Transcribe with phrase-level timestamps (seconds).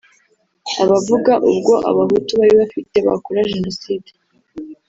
[0.81, 4.09] aba avuga ubwo abahutu bari bafite bakora Genocide